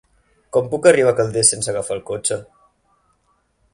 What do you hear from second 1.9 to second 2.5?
el cotxe?